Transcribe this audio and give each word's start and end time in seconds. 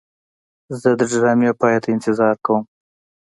زه 0.81 0.89
د 0.99 1.01
ډرامې 1.11 1.51
پای 1.59 1.75
ته 1.83 1.87
انتظار 1.95 2.35
کوم. 2.45 2.63